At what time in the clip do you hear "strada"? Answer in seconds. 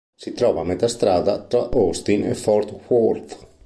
0.87-1.39